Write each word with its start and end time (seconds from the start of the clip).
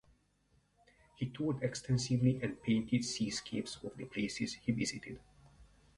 He 1.13 1.27
toured 1.29 1.61
extensively 1.61 2.39
and 2.41 2.59
painted 2.63 3.05
seascapes 3.05 3.75
of 3.83 3.95
the 3.97 4.05
places 4.05 4.55
he 4.55 4.71
visited. 4.71 5.19